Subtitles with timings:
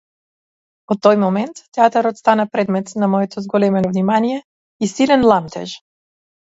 [0.95, 4.43] Од тој момент театарот стана предмет на моето зголемено внимание
[4.85, 5.81] и силен ламтеж.